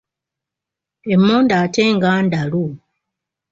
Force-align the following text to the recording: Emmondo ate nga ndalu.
Emmondo 1.13 1.53
ate 1.63 1.83
nga 1.95 2.11
ndalu. 2.25 2.65